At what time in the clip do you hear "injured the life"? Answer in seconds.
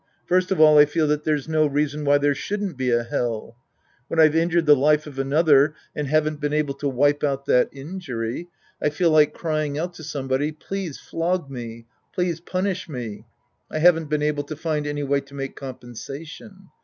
4.35-5.05